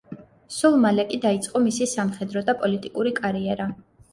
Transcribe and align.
სულ 0.55 0.77
მალე 0.85 1.05
კი 1.11 1.19
დაიწყო 1.27 1.61
მისი 1.67 1.89
სამხედრო 1.93 2.45
და 2.49 2.59
პოლიტიკური 2.65 3.17
კარიერა. 3.21 3.73